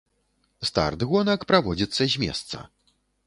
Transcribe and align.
Старт 0.69 1.03
гонак 1.11 1.45
праводзіцца 1.53 2.09
з 2.13 2.25
месца. 2.27 2.57